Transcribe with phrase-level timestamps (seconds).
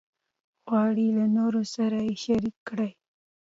[0.69, 2.89] غواړي له نورو سره یې شریک کړي.